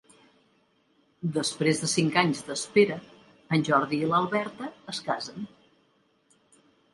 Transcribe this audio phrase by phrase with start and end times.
[1.35, 2.97] Després de cinc anys d'espera,
[3.59, 5.47] en Jordi i l'Alberta es casen.